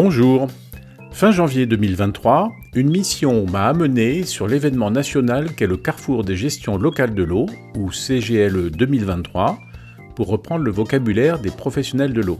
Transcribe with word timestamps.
Bonjour. 0.00 0.46
Fin 1.10 1.32
janvier 1.32 1.66
2023, 1.66 2.52
une 2.76 2.88
mission 2.88 3.46
m'a 3.46 3.64
amené 3.64 4.22
sur 4.22 4.46
l'événement 4.46 4.92
national 4.92 5.56
qu'est 5.56 5.66
le 5.66 5.76
Carrefour 5.76 6.22
des 6.22 6.36
gestions 6.36 6.78
locales 6.78 7.16
de 7.16 7.24
l'eau, 7.24 7.46
ou 7.76 7.90
CGLE 7.90 8.70
2023, 8.70 9.58
pour 10.14 10.28
reprendre 10.28 10.62
le 10.62 10.70
vocabulaire 10.70 11.40
des 11.40 11.50
professionnels 11.50 12.12
de 12.12 12.20
l'eau. 12.20 12.38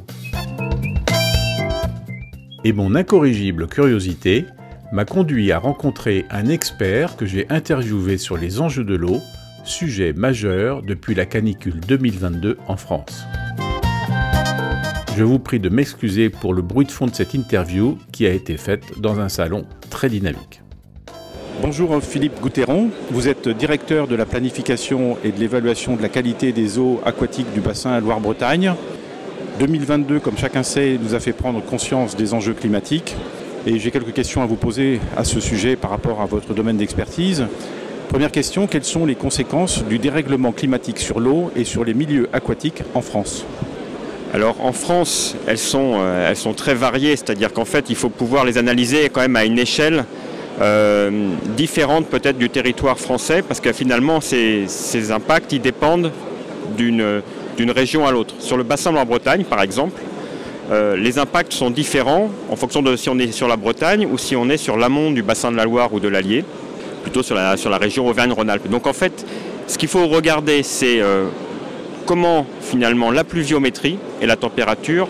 Et 2.63 2.73
mon 2.73 2.95
incorrigible 2.95 3.67
curiosité 3.67 4.45
m'a 4.93 5.05
conduit 5.05 5.51
à 5.51 5.59
rencontrer 5.59 6.27
un 6.31 6.47
expert 6.47 7.17
que 7.17 7.27
j'ai 7.27 7.45
interviewé 7.51 8.19
sur 8.19 8.37
les 8.37 8.61
enjeux 8.61 8.85
de 8.85 8.95
l'eau, 8.95 9.19
sujet 9.65 10.13
majeur 10.13 10.83
depuis 10.83 11.17
la 11.17 11.27
canicule 11.27 11.81
2022 11.81 12.57
en 12.69 12.77
France. 12.77 13.25
Je 15.19 15.25
vous 15.25 15.41
prie 15.41 15.59
de 15.59 15.69
m'excuser 15.69 16.31
pour 16.31 16.55
le 16.55 16.63
bruit 16.63 16.87
de 16.87 16.93
fond 16.93 17.07
de 17.07 17.13
cette 17.13 17.35
interview 17.35 17.99
qui 18.13 18.25
a 18.25 18.31
été 18.31 18.57
faite 18.57 18.85
dans 19.01 19.19
un 19.19 19.29
salon 19.29 19.65
très 19.91 20.09
dynamique. 20.09 20.63
Bonjour 21.61 22.01
Philippe 22.01 22.41
Goutéron, 22.41 22.91
vous 23.11 23.27
êtes 23.27 23.49
directeur 23.49 24.07
de 24.07 24.15
la 24.15 24.27
planification 24.27 25.19
et 25.25 25.33
de 25.33 25.41
l'évaluation 25.41 25.97
de 25.97 26.03
la 26.03 26.09
qualité 26.09 26.53
des 26.53 26.79
eaux 26.79 27.01
aquatiques 27.05 27.53
du 27.53 27.61
bassin 27.61 27.99
Loire-Bretagne. 27.99 28.75
2022, 29.59 30.21
comme 30.21 30.39
chacun 30.39 30.63
sait, 30.63 30.97
nous 31.03 31.17
a 31.17 31.19
fait 31.19 31.33
prendre 31.33 31.65
conscience 31.65 32.15
des 32.15 32.33
enjeux 32.33 32.55
climatiques 32.55 33.17
et 33.67 33.81
j'ai 33.81 33.91
quelques 33.91 34.13
questions 34.13 34.43
à 34.43 34.47
vous 34.47 34.55
poser 34.55 35.01
à 35.17 35.25
ce 35.25 35.41
sujet 35.41 35.75
par 35.75 35.91
rapport 35.91 36.21
à 36.21 36.27
votre 36.27 36.55
domaine 36.55 36.77
d'expertise. 36.77 37.45
Première 38.09 38.31
question, 38.31 38.69
quelles 38.69 38.85
sont 38.85 39.05
les 39.05 39.17
conséquences 39.17 39.83
du 39.83 39.99
dérèglement 39.99 40.53
climatique 40.53 41.01
sur 41.01 41.19
l'eau 41.19 41.51
et 41.57 41.65
sur 41.65 41.83
les 41.83 41.95
milieux 41.95 42.29
aquatiques 42.33 42.85
en 42.95 43.01
France? 43.01 43.45
Alors 44.35 44.57
en 44.61 44.73
France, 44.73 45.37
elles 45.47 45.59
sont, 45.59 45.95
euh, 45.97 46.29
elles 46.29 46.37
sont 46.37 46.53
très 46.53 46.75
variées, 46.75 47.17
c'est-à-dire 47.17 47.53
qu'en 47.53 47.65
fait, 47.65 47.87
il 47.89 47.97
faut 47.97 48.11
pouvoir 48.11 48.45
les 48.45 48.59
analyser 48.59 49.09
quand 49.09 49.23
même 49.23 49.37
à 49.37 49.45
une 49.45 49.59
échelle 49.59 50.05
euh, 50.61 51.31
différente 51.57 52.07
peut-être 52.09 52.37
du 52.37 52.51
territoire 52.51 52.99
français, 52.99 53.43
parce 53.43 53.61
que 53.61 53.73
finalement, 53.73 54.21
ces, 54.21 54.67
impacts, 55.13 55.53
ils 55.53 55.63
dépendent 55.63 56.13
d'une 56.77 57.71
région 57.71 58.07
à 58.07 58.13
l'autre. 58.13 58.35
Sur 58.39 58.59
le 58.59 58.65
bassin 58.65 58.91
de 58.91 58.97
la 58.97 59.07
Bretagne, 59.07 59.45
par 59.45 59.63
exemple, 59.63 60.01
euh, 60.71 60.97
les 60.97 61.19
impacts 61.19 61.55
sont 61.55 61.71
différents 61.71 62.29
en 62.51 62.57
fonction 62.57 62.83
de 62.83 62.95
si 62.97 63.09
on 63.09 63.19
est 63.19 63.33
sur 63.33 63.49
la 63.49 63.57
Bretagne 63.57 64.07
ou 64.07 64.19
si 64.19 64.37
on 64.37 64.51
est 64.51 64.59
sur 64.59 64.77
l'amont 64.77 65.11
du 65.11 65.23
bassin 65.23 65.51
de 65.51 65.57
la 65.57 65.65
Loire 65.65 65.95
ou 65.95 66.01
de 66.01 66.09
l'Allier, 66.09 66.45
plutôt 67.03 67.23
sur 67.23 67.35
la 67.35 67.79
région 67.79 68.07
Auvergne-Rhône-Alpes. 68.07 68.69
Donc 68.69 68.87
en 68.87 68.93
fait, 68.93 69.25
ce 69.67 69.79
qu'il 69.79 69.89
faut 69.89 70.07
regarder, 70.07 70.63
c'est 70.63 71.01
comment 72.05 72.47
finalement 72.69 73.11
la 73.11 73.25
pluviométrie 73.25 73.99
et 74.21 74.27
la 74.27 74.37
température 74.37 75.09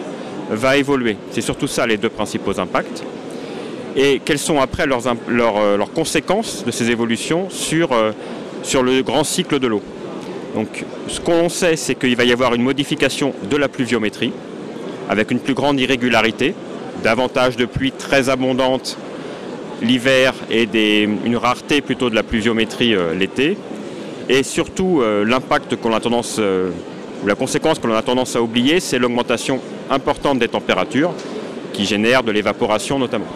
va 0.50 0.76
évoluer. 0.76 1.16
C'est 1.30 1.40
surtout 1.40 1.66
ça 1.66 1.86
les 1.86 1.96
deux 1.96 2.08
principaux 2.08 2.58
impacts. 2.58 3.02
Et 3.96 4.20
quelles 4.24 4.38
sont 4.38 4.60
après 4.60 4.86
leurs, 4.86 5.06
euh, 5.06 5.78
conséquences 5.94 6.64
de 6.64 6.70
ces 6.70 6.90
évolutions 6.90 7.50
sur, 7.50 7.92
euh, 7.92 8.12
sur 8.62 8.82
le 8.82 9.02
grand 9.02 9.24
cycle 9.24 9.58
de 9.58 9.66
l'eau? 9.66 9.82
Donc 10.54 10.84
ce 11.08 11.20
qu'on 11.20 11.48
sait, 11.48 11.76
c'est 11.76 11.94
qu'il 11.94 12.16
va 12.16 12.24
y 12.24 12.32
avoir 12.32 12.54
une 12.54 12.62
modification 12.62 13.34
de 13.50 13.56
la 13.56 13.68
pluviométrie, 13.68 14.32
avec 15.08 15.30
une 15.30 15.40
plus 15.40 15.54
grande 15.54 15.80
irrégularité, 15.80 16.54
davantage 17.02 17.56
de 17.56 17.64
pluie 17.64 17.92
très 17.92 18.28
abondante 18.28 18.96
l'hiver 19.80 20.34
et 20.50 20.66
une 21.24 21.36
rareté 21.36 21.80
plutôt 21.80 22.10
de 22.10 22.14
la 22.14 22.24
pluviométrie 22.24 22.94
euh, 22.94 23.14
l'été, 23.14 23.56
et 24.28 24.42
surtout, 24.42 25.02
l'impact 25.24 25.76
qu'on 25.76 25.94
a 25.94 26.00
tendance, 26.00 26.38
la 27.26 27.34
conséquence 27.34 27.78
qu'on 27.78 27.92
a 27.94 28.02
tendance 28.02 28.36
à 28.36 28.42
oublier, 28.42 28.80
c'est 28.80 28.98
l'augmentation 28.98 29.60
importante 29.90 30.38
des 30.38 30.48
températures 30.48 31.12
qui 31.72 31.84
génère 31.84 32.22
de 32.22 32.30
l'évaporation 32.30 32.98
notamment. 32.98 33.26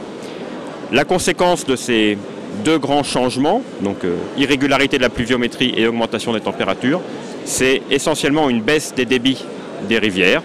La 0.92 1.04
conséquence 1.04 1.64
de 1.64 1.76
ces 1.76 2.18
deux 2.64 2.78
grands 2.78 3.02
changements, 3.02 3.62
donc 3.80 4.04
euh, 4.04 4.16
irrégularité 4.36 4.98
de 4.98 5.02
la 5.02 5.08
pluviométrie 5.08 5.72
et 5.76 5.86
augmentation 5.86 6.32
des 6.32 6.40
températures, 6.40 7.00
c'est 7.44 7.82
essentiellement 7.90 8.50
une 8.50 8.60
baisse 8.60 8.94
des 8.94 9.06
débits 9.06 9.44
des 9.88 9.98
rivières 9.98 10.42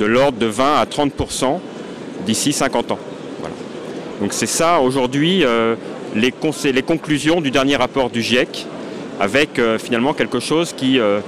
de 0.00 0.06
l'ordre 0.06 0.38
de 0.38 0.46
20 0.46 0.80
à 0.80 0.84
30% 0.84 1.58
d'ici 2.26 2.52
50 2.52 2.92
ans. 2.92 2.98
Donc 4.20 4.32
c'est 4.32 4.46
ça 4.46 4.80
aujourd'hui 4.80 5.44
les, 6.14 6.32
les 6.72 6.82
conclusions 6.82 7.40
du 7.40 7.50
dernier 7.50 7.76
rapport 7.76 8.10
du 8.10 8.22
GIEC 8.22 8.66
avec 9.20 9.58
euh, 9.58 9.78
finalement 9.78 10.14
quelque 10.14 10.40
chose 10.40 10.72
qui, 10.72 10.98
euh, 10.98 11.20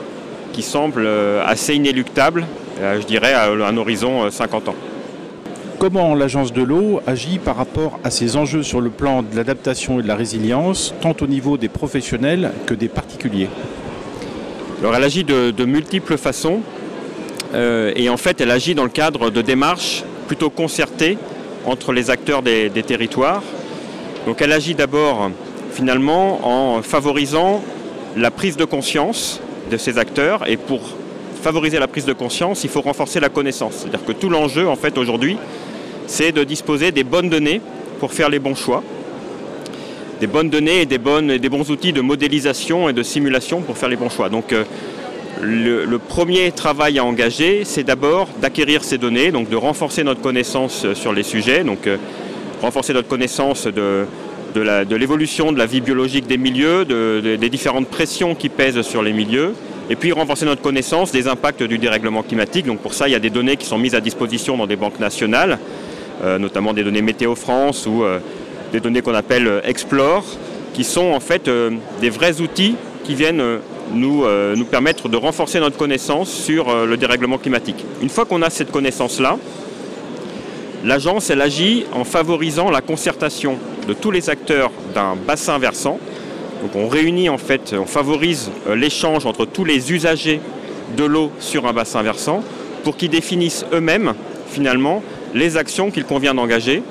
qui 0.55 0.63
semble 0.63 1.05
euh, 1.05 1.45
assez 1.45 1.75
inéluctable, 1.75 2.47
je 2.81 3.05
dirais, 3.07 3.33
à 3.33 3.51
un 3.51 3.77
horizon 3.77 4.31
50 4.31 4.69
ans. 4.69 4.75
Comment 5.79 6.15
l'agence 6.15 6.53
de 6.53 6.63
l'eau 6.63 7.01
agit 7.07 7.39
par 7.39 7.57
rapport 7.57 7.99
à 8.05 8.11
ces 8.11 8.37
enjeux 8.37 8.63
sur 8.63 8.81
le 8.81 8.91
plan 8.91 9.23
de 9.23 9.37
l'adaptation 9.37 9.99
et 9.99 10.03
de 10.03 10.09
la 10.09 10.15
résilience, 10.15 10.95
tant 11.01 11.15
au 11.21 11.27
niveau 11.27 11.57
des 11.57 11.69
professionnels 11.69 12.53
que 12.67 12.75
des 12.75 12.89
particuliers? 12.89 13.49
Alors 14.81 14.95
elle 14.95 15.05
agit 15.05 15.25
de, 15.25 15.65
multiples 15.65 16.17
façons 16.17 16.61
et 17.55 18.09
en 18.09 18.17
fait 18.17 18.41
elle 18.41 18.51
agit 18.51 18.75
dans 18.75 18.85
le 18.85 18.91
cadre 18.91 19.31
de 19.31 19.43
démarches 19.43 20.05
plutôt 20.27 20.51
concertées 20.51 21.19
entre 21.67 21.93
les 21.93 22.11
acteurs 22.11 22.43
des, 22.43 22.69
des 22.69 22.83
territoires. 22.83 23.43
Donc 24.27 24.41
elle 24.43 24.53
agit 24.53 24.75
d'abord 24.75 25.31
finalement 25.73 26.77
en 26.77 26.83
favorisant 26.83 27.63
la 28.17 28.31
prise 28.31 28.57
de 28.57 28.65
conscience 28.65 29.41
de 29.71 29.77
ces 29.77 29.99
acteurs 29.99 30.49
et 30.49 30.57
pour 30.57 30.81
favoriser 31.43 31.79
la 31.79 31.89
prise 31.89 32.07
de 32.07 32.13
conscience, 32.13 32.65
il 32.65 32.71
faut 32.71 32.81
renforcer 32.81 33.21
la 33.21 33.29
connaissance. 33.29 33.75
C'est-à-dire 33.81 34.05
que 34.05 34.13
tout 34.13 34.31
l'enjeu 34.31 34.67
en 34.69 34.77
fait 34.77 34.97
aujourd'hui, 34.97 35.37
c'est 36.07 36.33
de 36.33 36.45
disposer 36.45 36.91
des 36.91 37.05
bonnes 37.05 37.29
données 37.29 37.61
pour 38.01 38.13
faire 38.13 38.29
les 38.29 38.39
bons 38.39 38.55
choix, 38.55 38.83
des 40.21 40.27
bonnes 40.27 40.51
données 40.51 40.83
et 40.83 40.87
des, 40.87 40.99
bons 40.99 41.71
outils 41.71 41.93
de 41.93 42.01
modélisation 42.01 42.89
et 42.89 42.93
de 42.93 43.03
simulation 43.03 43.61
pour 43.61 43.77
faire 43.77 43.89
les 43.89 43.97
bons 43.97 44.09
choix. 44.09 44.29
Donc 44.29 44.53
euh, 44.53 44.65
le, 45.43 45.99
premier 45.99 46.51
travail 46.53 46.99
à 46.99 47.05
engager, 47.05 47.63
c'est 47.65 47.85
d'abord 47.85 48.29
d'acquérir 48.41 48.85
ces 48.85 48.99
données, 48.99 49.31
donc 49.31 49.49
de 49.49 49.57
renforcer 49.57 50.05
notre 50.05 50.21
connaissance 50.21 50.93
sur 50.95 51.13
les 51.13 51.23
sujets, 51.23 51.65
donc 51.65 51.87
euh, 51.87 51.97
renforcer 52.63 52.93
notre 52.93 53.09
connaissance 53.09 53.67
de, 53.67 54.07
de 54.55 54.97
l'évolution 54.97 55.53
de, 55.53 55.59
la 55.59 55.67
vie 55.67 55.81
biologique 55.81 56.27
des 56.27 56.39
milieux, 56.39 56.85
des 56.85 57.51
différentes 57.51 57.89
pressions 57.89 58.35
qui 58.35 58.49
pèsent 58.49 58.83
sur 58.83 59.03
les 59.03 59.13
milieux, 59.13 59.55
et 59.91 59.97
puis 59.97 60.13
renforcer 60.13 60.47
notre 60.47 60.63
connaissance 60.63 61.13
des 61.13 61.29
impacts 61.29 61.63
du 61.63 61.79
dérèglement 61.79 62.23
climatique. 62.23 62.67
Donc 62.67 62.79
pour 62.79 62.95
ça, 62.95 63.09
il 63.09 63.13
y 63.13 63.17
a 63.17 63.21
des 63.21 63.31
données 63.31 63.57
qui 63.57 63.67
sont 63.67 63.79
mises 63.79 63.95
à 63.95 64.01
disposition 64.01 64.57
dans 64.57 64.67
des 64.67 64.77
banques 64.77 65.01
nationales, 65.01 65.59
euh, 66.23 66.39
notamment 66.39 66.73
des 66.73 66.85
données 66.85 67.03
Météo 67.03 67.35
France 67.35 67.87
ou 67.87 68.03
euh, 68.03 68.19
des 68.73 68.81
données 68.81 69.03
qu'on 69.03 69.15
appelle 69.15 69.47
euh, 69.47 69.61
Explore, 69.65 70.25
qui 70.73 70.85
sont 70.85 71.13
en 71.13 71.21
fait 71.21 71.49
des 72.01 72.11
vrais 72.11 72.41
outils 72.41 72.75
qui 73.05 73.15
viennent 73.15 73.43
nous, 73.93 74.25
nous 74.57 74.65
permettre 74.65 75.09
de 75.09 75.17
renforcer 75.17 75.61
notre 75.61 75.77
connaissance 75.77 76.29
sur 76.29 76.85
le 76.85 76.97
dérèglement 76.97 77.39
climatique. 77.39 77.85
Une 78.03 78.09
fois 78.09 78.25
qu'on 78.25 78.43
a 78.43 78.51
cette 78.51 78.73
connaissance-là, 78.73 79.39
l'agence, 80.85 81.31
elle 81.31 81.43
agit 81.43 81.85
en 81.93 82.03
favorisant 82.03 82.73
la 82.73 82.81
concertation 82.81 83.57
de 83.89 83.95
tous 83.95 84.11
les 84.11 84.31
acteurs 84.31 84.71
d'un 84.95 85.17
bassin 85.17 85.59
versant. 85.59 85.99
Donc 86.63 86.77
on 86.77 86.89
réunit 86.89 87.29
en 87.29 87.39
fait, 87.39 87.75
on 87.79 87.87
favorise 87.87 88.51
euh, 88.69 88.75
l'échange 88.75 89.27
entre 89.27 89.45
tous 89.45 89.65
les 89.65 89.93
usagers 89.93 90.41
de 90.97 91.05
l'eau 91.05 91.31
sur 91.39 91.67
un 91.67 91.73
bassin 91.73 92.03
versant 92.03 92.43
pour 92.83 92.97
qu'ils 92.97 93.11
définissent 93.11 93.65
eux-mêmes 93.73 94.15
finalement 94.49 95.03
les 95.35 95.57
actions 95.57 95.91
qu'il 95.91 96.05
convient 96.05 96.35
d'engager 96.35 96.83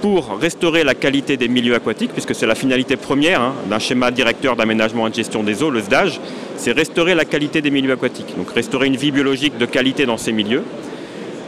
pour 0.00 0.38
restaurer 0.40 0.84
la 0.84 0.94
qualité 0.94 1.36
des 1.36 1.48
milieux 1.48 1.74
aquatiques, 1.74 2.12
puisque 2.12 2.34
c'est 2.34 2.46
la 2.46 2.54
finalité 2.54 2.96
première 2.96 3.40
hein, 3.40 3.54
d'un 3.68 3.80
schéma 3.80 4.10
directeur 4.10 4.54
d'aménagement 4.54 5.08
et 5.08 5.10
de 5.10 5.14
gestion 5.16 5.42
des 5.42 5.62
eaux, 5.62 5.70
le 5.70 5.80
SDAGE, 5.80 6.20
c'est 6.56 6.72
restaurer 6.72 7.14
la 7.14 7.24
qualité 7.24 7.60
des 7.60 7.70
milieux 7.70 7.92
aquatiques, 7.92 8.36
donc 8.36 8.50
restaurer 8.50 8.86
une 8.86 8.96
vie 8.96 9.10
biologique 9.10 9.58
de 9.58 9.66
qualité 9.66 10.06
dans 10.06 10.16
ces 10.16 10.32
milieux. 10.32 10.62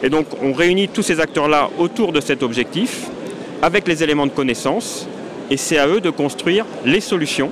Et 0.03 0.09
donc 0.09 0.27
on 0.43 0.53
réunit 0.53 0.89
tous 0.89 1.03
ces 1.03 1.21
acteurs-là 1.21 1.71
autour 1.78 2.13
de 2.13 2.21
cet 2.21 2.43
objectif 2.43 3.09
avec 3.62 3.86
les 3.86 4.03
éléments 4.03 4.27
de 4.27 4.33
connaissance 4.33 5.07
et 5.51 5.57
c'est 5.57 5.78
à 5.78 5.86
eux 5.89 6.01
de 6.01 6.10
construire 6.10 6.65
les 6.84 7.01
solutions 7.01 7.51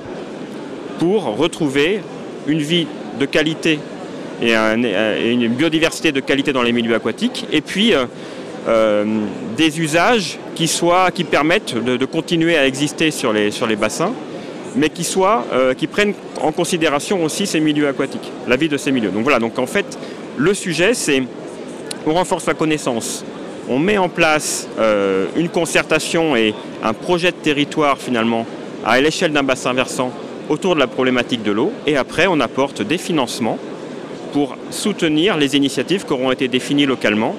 pour 0.99 1.37
retrouver 1.37 2.01
une 2.47 2.59
vie 2.59 2.87
de 3.19 3.25
qualité 3.25 3.79
et, 4.41 4.53
une 4.53 5.47
biodiversité 5.49 6.11
de 6.11 6.19
qualité 6.19 6.53
dans 6.53 6.63
les 6.63 6.71
milieux 6.71 6.95
aquatiques 6.95 7.45
et 7.51 7.61
puis 7.61 7.93
euh, 7.93 8.05
euh, 8.67 9.05
des 9.57 9.79
usages 9.79 10.39
qui, 10.55 10.67
soient, 10.67 11.11
qui 11.11 11.23
permettent 11.23 11.75
de, 11.75 12.05
continuer 12.05 12.57
à 12.57 12.65
exister 12.65 13.11
sur 13.11 13.33
les, 13.33 13.51
sur 13.51 13.67
les 13.67 13.75
bassins 13.75 14.13
mais 14.75 14.89
qui, 14.89 15.03
soient, 15.03 15.45
euh, 15.53 15.73
qui 15.73 15.87
prennent 15.87 16.13
en 16.41 16.51
considération 16.51 17.23
aussi 17.23 17.47
ces 17.47 17.59
milieux 17.59 17.87
aquatiques, 17.87 18.31
la 18.47 18.55
vie 18.55 18.69
de 18.69 18.77
ces 18.77 18.91
milieux. 18.91 19.09
Donc 19.09 19.23
voilà, 19.23 19.39
donc 19.39 19.57
en 19.57 19.65
fait, 19.65 19.97
le 20.37 20.53
sujet, 20.53 20.93
c'est 20.93 21.23
on 22.05 22.13
renforce 22.13 22.45
la 22.45 22.53
connaissance 22.53 23.25
on 23.69 23.77
met 23.77 23.97
en 23.97 24.09
place 24.09 24.67
euh, 24.79 25.27
une 25.37 25.47
concertation 25.47 26.35
et 26.35 26.53
un 26.83 26.93
projet 26.93 27.31
de 27.31 27.37
territoire 27.37 27.99
finalement 27.99 28.45
à 28.83 28.99
l'échelle 28.99 29.31
d'un 29.31 29.43
bassin 29.43 29.73
versant 29.73 30.11
autour 30.49 30.73
de 30.73 30.79
la 30.79 30.87
problématique 30.87 31.43
de 31.43 31.51
l'eau. 31.51 31.71
Et 31.85 31.95
après 31.95 32.25
on 32.27 32.39
apporte 32.39 32.81
des 32.81 32.97
financements 32.97 33.59
pour 34.33 34.57
soutenir 34.71 35.37
les 35.37 35.55
initiatives 35.55 36.05
qui 36.05 36.13
auront 36.13 36.31
été 36.31 36.47
définies 36.47 36.87
localement 36.87 37.35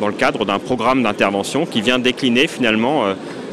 dans 0.00 0.08
le 0.08 0.14
cadre 0.14 0.44
d'un 0.44 0.58
programme 0.58 1.02
d'intervention 1.02 1.66
qui 1.66 1.82
vient 1.82 1.98
décliner 1.98 2.48
finalement 2.48 3.04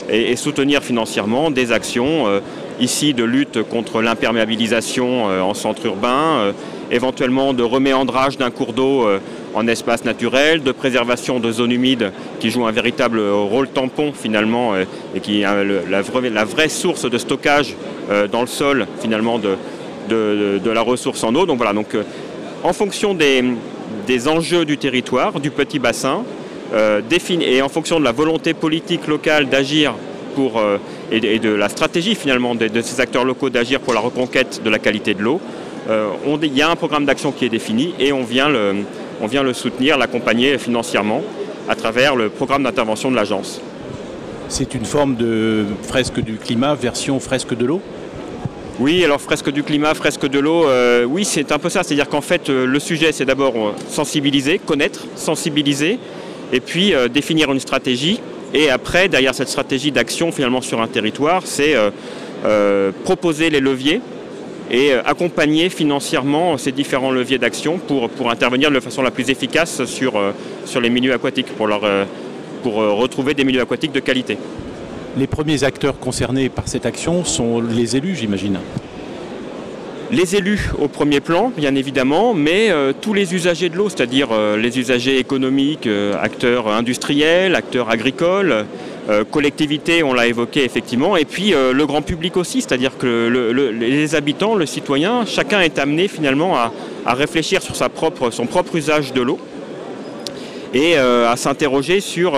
et, 0.09 0.35
soutenir 0.35 0.81
financièrement 0.81 1.51
des 1.51 1.71
actions 1.71 2.25
ici 2.79 3.13
de 3.13 3.23
lutte 3.23 3.61
contre 3.63 4.01
l'imperméabilisation 4.01 5.25
en 5.25 5.53
centre 5.53 5.85
urbain, 5.85 6.51
éventuellement 6.89 7.53
de 7.53 7.63
reméandrage 7.63 8.37
d'un 8.37 8.49
cours 8.49 8.73
d'eau 8.73 9.07
en 9.53 9.67
espace 9.67 10.05
naturel, 10.05 10.63
de 10.63 10.71
préservation 10.71 11.39
de 11.39 11.51
zones 11.51 11.71
humides 11.71 12.11
qui 12.39 12.49
jouent 12.51 12.65
un 12.65 12.71
véritable 12.71 13.19
rôle 13.19 13.67
tampon 13.67 14.13
finalement 14.13 14.73
et 15.15 15.19
qui 15.19 15.41
est 15.41 15.45
la, 15.89 16.43
vraie 16.43 16.69
source 16.69 17.09
de 17.09 17.17
stockage 17.17 17.75
dans 18.31 18.41
le 18.41 18.47
sol 18.47 18.87
finalement 19.01 19.39
de, 19.39 19.57
de, 20.09 20.71
la 20.71 20.81
ressource 20.81 21.23
en 21.23 21.33
eau. 21.35 21.45
Donc 21.45 21.57
voilà, 21.57 21.73
donc, 21.73 21.95
euh, 21.95 22.03
en 22.63 22.73
fonction 22.73 23.13
des, 23.13 23.43
enjeux 24.27 24.65
du 24.65 24.77
territoire, 24.77 25.39
du 25.39 25.51
petit 25.51 25.79
bassin, 25.79 26.23
euh, 26.73 27.01
et 27.41 27.61
en 27.61 27.69
fonction 27.69 27.99
de 27.99 28.03
la 28.03 28.11
volonté 28.11 28.53
politique 28.53 29.07
locale 29.07 29.49
d'agir 29.49 29.93
pour, 30.35 30.57
euh, 30.57 30.77
et, 31.11 31.39
de, 31.39 31.49
la 31.49 31.69
stratégie 31.69 32.15
finalement 32.15 32.55
de, 32.55 32.81
ces 32.81 32.99
acteurs 33.01 33.25
locaux 33.25 33.49
d'agir 33.49 33.79
pour 33.79 33.93
la 33.93 33.99
reconquête 33.99 34.61
de 34.63 34.69
la 34.69 34.79
qualité 34.79 35.13
de 35.13 35.21
l'eau, 35.21 35.41
il 36.41 36.57
y 36.57 36.61
a 36.61 36.69
un 36.69 36.75
programme 36.75 37.05
d'action 37.05 37.31
qui 37.33 37.43
est 37.43 37.49
défini 37.49 37.93
et 37.99 38.13
on 38.13 38.23
vient 38.23 38.47
le, 38.47 38.75
on 39.21 39.27
vient 39.27 39.43
le 39.43 39.53
soutenir, 39.53 39.97
l'accompagner 39.97 40.57
financièrement 40.57 41.21
à 41.67 41.75
travers 41.75 42.15
le 42.15 42.29
programme 42.29 42.63
d'intervention 42.63 43.11
de 43.11 43.15
l'agence. 43.15 43.61
C'est 44.49 44.73
une 44.73 44.85
forme 44.85 45.15
de 45.15 45.65
fresque 45.83 46.19
du 46.19 46.35
climat 46.35 46.75
version 46.75 47.19
fresque 47.19 47.55
de 47.55 47.65
l'eau? 47.65 47.81
Oui, 48.79 49.03
alors 49.05 49.21
fresque 49.21 49.51
du 49.51 49.63
climat, 49.63 49.93
fresque 49.93 50.27
de 50.27 50.39
l'eau, 50.39 50.67
euh, 50.67 51.05
oui, 51.05 51.23
c'est 51.23 51.51
un 51.51 51.59
peu 51.59 51.69
ça. 51.69 51.83
C'est-à-dire 51.83 52.09
qu'en 52.09 52.21
fait, 52.21 52.49
euh, 52.49 52.65
le 52.65 52.79
sujet, 52.79 53.11
c'est 53.11 53.25
d'abord 53.25 53.53
euh, 53.55 53.73
sensibiliser, 53.87 54.59
connaître, 54.59 55.05
sensibiliser, 55.15 55.99
et 56.51 56.59
puis 56.59 56.93
définir 57.13 57.51
une 57.51 57.59
stratégie. 57.61 58.19
Et 58.53 58.69
après, 58.69 59.07
derrière 59.07 59.33
cette 59.33 59.47
stratégie 59.47 59.91
d'action 59.91 60.33
finalement 60.33 60.59
sur 60.59 60.81
un 60.81 60.87
territoire, 60.87 61.43
c'est 61.45 61.75
proposer 63.05 63.49
les 63.49 63.61
leviers 63.61 64.01
et 64.71 64.93
accompagner 64.93 65.69
financièrement 65.69 66.57
ces 66.57 66.71
différents 66.71 67.11
leviers 67.11 67.37
d'action 67.37 67.77
pour, 67.77 68.09
pour 68.09 68.31
intervenir 68.31 68.71
de 68.71 68.79
façon 68.79 69.01
la 69.01 69.11
plus 69.11 69.29
efficace 69.29 69.83
sur, 69.85 70.13
sur 70.65 70.81
les 70.81 70.89
milieux 70.89 71.13
aquatiques, 71.13 71.53
pour, 71.57 71.67
leur, 71.67 71.81
pour 72.63 72.75
retrouver 72.75 73.33
des 73.33 73.43
milieux 73.43 73.61
aquatiques 73.61 73.91
de 73.91 73.99
qualité. 73.99 74.37
Les 75.17 75.27
premiers 75.27 75.65
acteurs 75.65 75.99
concernés 75.99 76.47
par 76.47 76.69
cette 76.69 76.85
action 76.85 77.25
sont 77.25 77.59
les 77.59 77.97
élus, 77.97 78.15
j'imagine. 78.15 78.59
Les 80.11 80.35
élus 80.35 80.71
au 80.77 80.89
premier 80.89 81.21
plan, 81.21 81.53
bien 81.55 81.73
évidemment, 81.75 82.33
mais 82.33 82.69
euh, 82.69 82.91
tous 82.91 83.13
les 83.13 83.33
usagers 83.33 83.69
de 83.69 83.77
l'eau, 83.77 83.87
c'est-à-dire 83.87 84.27
euh, 84.33 84.57
les 84.57 84.77
usagers 84.77 85.17
économiques, 85.19 85.87
euh, 85.87 86.13
acteurs 86.21 86.67
industriels, 86.67 87.55
acteurs 87.55 87.89
agricoles, 87.89 88.65
collectivités, 89.31 90.03
on 90.03 90.13
l'a 90.13 90.27
évoqué 90.27 90.63
effectivement, 90.63 91.17
et 91.17 91.25
puis 91.25 91.51
le 91.51 91.85
grand 91.85 92.01
public 92.01 92.37
aussi, 92.37 92.61
c'est-à-dire 92.61 92.97
que 92.97 93.27
les 93.71 94.15
habitants, 94.15 94.55
le 94.55 94.65
citoyen, 94.65 95.25
chacun 95.25 95.59
est 95.61 95.79
amené 95.79 96.07
finalement 96.07 96.55
à, 96.55 96.71
réfléchir 97.13 97.61
sur 97.61 97.75
son 97.75 98.45
propre 98.45 98.75
usage 98.75 99.11
de 99.11 99.21
l'eau 99.21 99.39
et 100.73 100.97
à 100.97 101.35
s'interroger 101.35 101.99
sur 101.99 102.33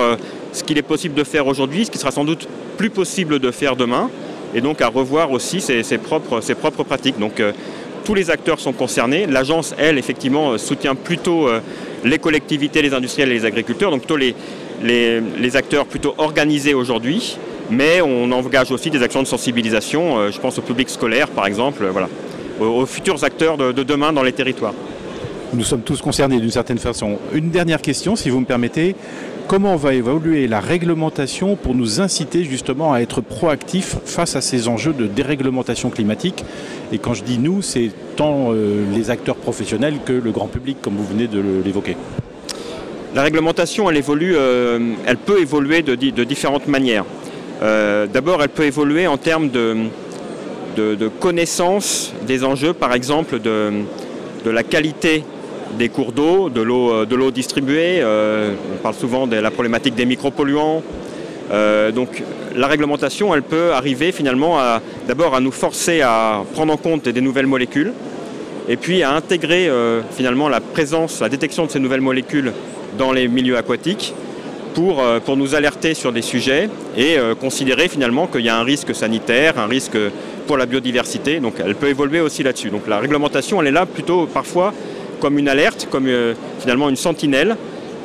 ce 0.54 0.63
qu'il 0.63 0.77
est 0.77 0.83
possible 0.83 1.15
de 1.15 1.24
faire 1.24 1.48
aujourd'hui, 1.48 1.86
ce 1.86 1.92
qui 1.92 1.98
sera 1.98 2.12
sans 2.12 2.24
doute 2.24 2.48
plus 2.77 2.89
possible 2.89 3.39
de 3.39 3.51
faire 3.51 3.75
demain, 3.75 4.10
et 4.56 4.62
donc 4.62 4.81
à 4.81 4.88
revoir 4.88 5.31
aussi 5.31 5.62
ses, 5.62 5.83
propres, 5.98 6.42
ses 6.42 6.56
propres, 6.56 6.83
pratiques. 6.83 7.19
Donc 7.19 7.39
euh, 7.39 7.51
tous 8.04 8.13
les 8.13 8.30
acteurs 8.30 8.60
sont 8.60 8.74
concernés. 8.74 9.25
L'agence, 9.25 9.74
elle, 9.77 9.98
effectivement, 9.98 10.51
euh, 10.51 10.57
soutient 10.57 10.95
plutôt 10.95 11.48
euh, 11.48 11.60
les 12.04 12.19
collectivités, 12.19 12.81
les 12.81 12.94
industriels 12.94 13.31
et 13.31 13.36
les 13.36 13.45
agriculteurs, 13.45 13.92
donc 13.92 14.01
plutôt 14.01 14.18
les, 14.18 14.36
les, 14.81 15.56
acteurs 15.56 15.86
plutôt 15.86 16.16
organisés 16.18 16.74
aujourd'hui, 16.74 17.38
mais 17.70 18.02
on 18.02 18.31
engage 18.31 18.72
aussi 18.72 18.90
des 18.90 19.04
actions 19.04 19.22
de 19.22 19.28
sensibilisation, 19.28 20.31
je 20.31 20.40
pense 20.40 20.58
au 20.58 20.62
public 20.62 20.90
scolaire 20.90 21.30
par 21.30 21.46
exemple, 21.46 21.86
voilà, 21.92 22.10
aux, 22.60 22.86
futurs 22.86 23.24
acteurs 23.24 23.58
de 23.58 23.84
demain 23.84 24.12
dans 24.14 24.24
les 24.24 24.34
territoires. 24.34 24.74
Nous 25.54 25.64
sommes 25.64 25.81
tous 25.81 26.02
concernés 26.02 26.40
d'une 26.40 26.50
certaine 26.50 26.80
façon. 26.80 27.20
Une 27.31 27.52
dernière 27.52 27.81
question, 27.81 28.16
si 28.16 28.31
vous 28.31 28.40
me 28.40 28.46
permettez 28.46 28.96
comment 29.48 29.75
va 29.75 29.94
évoluer 29.94 30.48
la 30.48 30.60
réglementation 30.60 31.56
pour 31.56 31.75
nous 31.75 32.02
inciter 32.02 32.44
justement 32.44 32.92
à 32.92 33.02
être 33.02 33.22
proactifs 33.22 33.98
face 34.04 34.36
à 34.36 34.42
ces 34.42 34.68
enjeux 34.68 34.94
de 34.94 35.06
déréglementation 35.06 35.92
climatique? 35.92 36.44
Et 36.92 36.98
quand 36.98 37.14
je 37.14 37.24
dis 37.24 37.38
nous, 37.38 37.62
c'est 37.62 37.92
tant 38.16 38.52
euh, 38.52 38.84
les 38.96 39.12
acteurs 39.12 39.36
professionnels 39.36 40.00
que 40.04 40.14
le 40.14 40.31
grand 40.31 40.48
public, 40.48 40.78
comme 40.81 40.96
vous 40.96 41.06
venez 41.06 41.28
de 41.28 41.44
l'évoquer. 41.64 41.98
La 43.15 43.21
réglementation, 43.21 43.92
elle 43.92 43.98
évolue, 43.98 44.33
euh, 44.36 44.80
elle 45.06 45.18
peut 45.18 45.39
évoluer 45.39 45.83
de, 45.83 46.24
différentes 46.24 46.68
manières. 46.68 47.06
Euh, 47.62 48.07
d'abord, 48.07 48.42
elle 48.42 48.50
peut 48.50 48.63
évoluer 48.63 49.06
en 49.06 49.18
termes 49.18 49.50
de, 49.50 49.88
connaissance 51.19 52.12
des 52.25 52.44
enjeux, 52.44 52.74
par 52.74 52.92
exemple 52.95 53.39
de, 53.39 53.83
la 54.45 54.63
qualité 54.63 55.24
des 55.77 55.89
cours 55.89 56.12
d'eau, 56.12 56.50
de 56.50 56.62
l'eau, 56.62 56.92
euh, 56.92 57.31
distribuée. 57.31 58.04
On 58.04 58.81
parle 58.81 58.95
souvent 58.95 59.27
de 59.27 59.36
la 59.36 59.51
problématique 59.51 59.94
des 59.94 60.06
micropolluants. 60.06 60.81
Donc 61.94 62.24
la 62.56 62.65
réglementation, 62.65 63.36
elle 63.36 63.44
peut 63.44 63.74
arriver 63.74 64.12
finalement 64.12 64.57
d'abord 65.07 65.36
à 65.36 65.39
nous 65.39 65.51
forcer 65.51 66.01
à 66.01 66.44
prendre 66.54 66.74
en 66.74 66.77
compte 66.77 67.07
des 67.07 67.21
nouvelles 67.21 67.45
molécules 67.45 67.94
et 68.68 68.75
puis 68.75 69.04
à 69.04 69.12
intégrer 69.12 69.69
finalement 70.15 70.50
la 70.50 70.62
présence, 70.62 71.21
la 71.21 71.30
détection 71.30 71.68
de 71.68 71.71
ces 71.71 71.80
nouvelles 71.80 72.01
molécules 72.01 72.54
dans 72.98 73.12
les 73.12 73.28
milieux 73.28 73.57
aquatiques 73.57 74.13
pour, 74.74 75.04
pour 75.25 75.38
nous 75.38 75.54
alerter 75.54 75.94
sur 75.94 76.12
des 76.12 76.24
sujets 76.24 76.69
et 76.98 77.18
considérer 77.40 77.88
finalement 77.88 78.25
qu'il 78.25 78.42
y 78.42 78.50
a 78.50 78.57
un 78.57 78.63
risque 78.63 78.95
sanitaire, 78.95 79.60
un 79.60 79.68
risque 79.68 79.98
pour 80.48 80.57
la 80.57 80.66
biodiversité. 80.66 81.40
Donc 81.40 81.56
elle 81.63 81.75
peut 81.75 81.90
évoluer 81.90 82.22
aussi 82.22 82.42
là-dessus. 82.42 82.69
Donc 82.69 82.88
la 82.88 83.00
réglementation, 83.00 83.62
elle 83.62 83.68
est 83.68 83.72
là 83.72 83.86
plutôt 83.86 84.25
parfois 84.25 84.74
comme 85.24 85.40
une 85.40 85.48
alerte, 85.48 85.88
comme 85.90 86.07
euh, 86.07 86.34
finalement 86.60 86.90
une 86.90 86.98
sentinelle, 86.98 87.56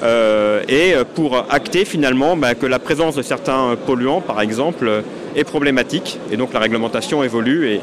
euh, 0.05 0.62
et 0.69 0.94
pour 1.17 1.37
acter 1.50 1.84
finalement 1.84 2.37
bah, 2.37 2.55
que 2.55 2.64
la 2.64 2.79
présence 2.79 3.17
de 3.17 3.23
certains 3.23 3.76
polluants, 3.87 4.20
par 4.20 4.41
exemple, 4.41 5.02
est 5.34 5.43
problématique, 5.43 6.20
et 6.31 6.37
donc 6.37 6.52
la 6.52 6.61
réglementation 6.61 7.25
évolue 7.25 7.81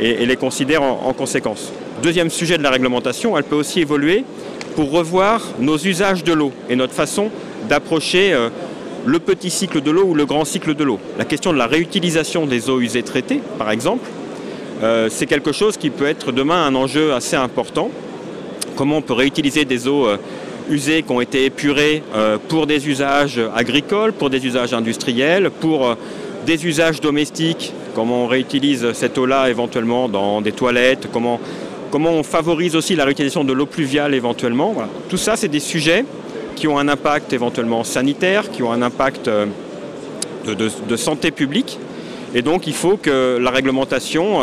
et, 0.00 0.26
les 0.26 0.36
considère 0.36 0.82
en, 0.82 1.12
conséquence. 1.12 1.70
Deuxième 2.02 2.30
sujet 2.30 2.56
de 2.56 2.62
la 2.62 2.70
réglementation, 2.70 3.36
elle 3.36 3.44
peut 3.44 3.56
aussi 3.56 3.80
évoluer 3.80 4.24
pour 4.74 4.90
revoir 4.90 5.42
nos 5.58 5.76
usages 5.78 6.24
de 6.24 6.32
l'eau 6.32 6.52
et 6.68 6.76
notre 6.76 6.94
façon 6.94 7.30
d'approcher 7.68 8.32
euh, 8.32 8.48
le 9.06 9.18
petit 9.18 9.50
cycle 9.50 9.80
de 9.80 9.90
l'eau 9.90 10.04
ou 10.04 10.14
le 10.14 10.26
grand 10.26 10.44
cycle 10.44 10.74
de 10.74 10.84
l'eau. 10.84 11.00
La 11.18 11.24
question 11.24 11.52
de 11.52 11.58
la 11.58 11.66
réutilisation 11.66 12.46
des 12.46 12.70
eaux 12.70 12.80
usées 12.80 13.02
traitées, 13.02 13.40
par 13.58 13.70
exemple, 13.70 14.08
c'est 15.10 15.26
quelque 15.26 15.52
chose 15.52 15.76
qui 15.76 15.90
peut 15.90 16.06
être 16.06 16.32
demain 16.32 16.66
un 16.66 16.74
enjeu 16.74 17.12
assez 17.12 17.36
important. 17.36 17.88
Comment 18.76 18.98
on 18.98 19.02
peut 19.02 19.12
réutiliser 19.12 19.64
des 19.64 19.86
eaux 19.86 20.06
euh, 20.06 20.16
usées 20.70 21.02
qui 21.02 21.12
ont 21.12 21.20
été 21.20 21.44
épurées 21.44 22.02
euh, 22.14 22.38
pour 22.48 22.66
des 22.66 22.88
usages 22.88 23.40
agricoles, 23.54 24.12
pour 24.12 24.30
des 24.30 24.44
usages 24.46 24.72
industriels, 24.72 25.50
pour 25.50 25.86
euh, 25.86 25.94
des 26.46 26.66
usages 26.66 27.00
domestiques, 27.00 27.72
comment 27.94 28.24
on 28.24 28.26
réutilise 28.26 28.92
cette 28.92 29.18
eau-là 29.18 29.50
éventuellement 29.50 30.08
dans 30.08 30.40
des 30.40 30.52
toilettes, 30.52 31.08
comment, 31.12 31.38
comment 31.92 32.10
on 32.10 32.24
favorise 32.24 32.74
aussi 32.74 32.96
la 32.96 33.04
réutilisation 33.04 33.44
de 33.44 33.52
l'eau 33.52 33.66
pluviale 33.66 34.14
éventuellement. 34.14 34.74
Tout 35.08 35.16
ça, 35.16 35.36
c'est 35.36 35.48
des 35.48 35.60
sujets 35.60 36.04
qui 36.56 36.66
ont 36.66 36.78
un 36.78 36.88
impact 36.88 37.32
éventuellement 37.32 37.84
sanitaire, 37.84 38.50
qui 38.50 38.64
ont 38.64 38.72
un 38.72 38.82
impact 38.82 39.30
de, 40.46 40.96
santé 40.96 41.30
publique. 41.30 41.78
Et 42.34 42.42
donc, 42.42 42.66
il 42.66 42.72
faut 42.72 42.96
que 42.96 43.38
la 43.40 43.50
réglementation 43.50 44.40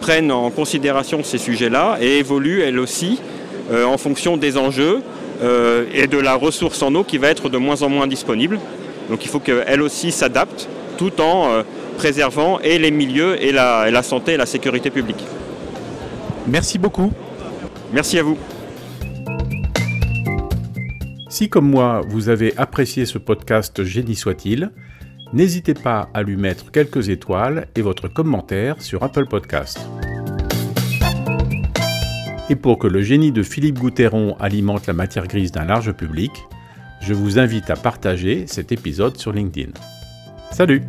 prenne 0.00 0.30
en 0.30 0.50
considération 0.50 1.22
ces 1.24 1.38
sujets-là 1.38 1.96
et 2.00 2.18
évolue 2.18 2.60
elle 2.60 2.78
aussi 2.78 3.18
euh, 3.72 3.86
en 3.86 3.96
fonction 3.96 4.36
des 4.36 4.58
enjeux 4.58 5.00
euh, 5.42 5.86
et 5.94 6.06
de 6.06 6.18
la 6.18 6.34
ressource 6.34 6.82
en 6.82 6.94
eau 6.94 7.04
qui 7.04 7.16
va 7.16 7.28
être 7.28 7.48
de 7.48 7.56
moins 7.56 7.80
en 7.80 7.88
moins 7.88 8.06
disponible. 8.06 8.60
Donc 9.08 9.24
il 9.24 9.28
faut 9.28 9.40
qu'elle 9.40 9.80
aussi 9.80 10.12
s'adapte 10.12 10.68
tout 10.98 11.22
en 11.22 11.48
euh, 11.48 11.62
préservant 11.96 12.58
les 12.62 12.90
milieux 12.90 13.42
et 13.42 13.50
la 13.50 14.02
santé 14.02 14.32
et 14.32 14.36
la 14.36 14.44
sécurité 14.44 14.90
publique. 14.90 15.24
Merci 16.46 16.78
beaucoup. 16.78 17.12
Merci 17.92 18.18
à 18.18 18.22
vous. 18.22 18.38
Si 21.28 21.48
comme 21.48 21.68
moi 21.68 22.02
vous 22.08 22.28
avez 22.28 22.56
apprécié 22.56 23.06
ce 23.06 23.18
podcast 23.18 23.82
Génie 23.82 24.14
soit-il, 24.14 24.70
n'hésitez 25.32 25.74
pas 25.74 26.08
à 26.14 26.22
lui 26.22 26.36
mettre 26.36 26.70
quelques 26.70 27.08
étoiles 27.08 27.66
et 27.74 27.82
votre 27.82 28.08
commentaire 28.08 28.80
sur 28.80 29.02
Apple 29.02 29.26
Podcast. 29.26 29.80
Et 32.50 32.56
pour 32.56 32.78
que 32.78 32.86
le 32.86 33.02
génie 33.02 33.32
de 33.32 33.42
Philippe 33.42 33.78
Gouteron 33.78 34.36
alimente 34.38 34.86
la 34.86 34.92
matière 34.92 35.26
grise 35.26 35.50
d'un 35.50 35.64
large 35.64 35.92
public, 35.92 36.30
je 37.00 37.14
vous 37.14 37.38
invite 37.38 37.70
à 37.70 37.76
partager 37.76 38.46
cet 38.46 38.70
épisode 38.70 39.16
sur 39.16 39.32
LinkedIn. 39.32 39.72
Salut 40.52 40.82